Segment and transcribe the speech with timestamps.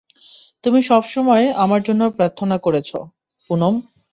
[0.63, 2.97] তুমি সবসময় আমার জন্য প্রার্থনা করেছো,
[3.49, 3.73] পুনাম।